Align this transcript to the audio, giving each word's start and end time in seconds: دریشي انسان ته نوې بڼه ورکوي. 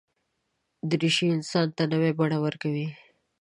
دریشي 0.89 1.27
انسان 1.35 1.67
ته 1.77 1.83
نوې 1.91 2.11
بڼه 2.19 2.37
ورکوي. 2.45 2.87